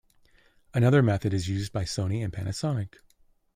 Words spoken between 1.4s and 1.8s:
used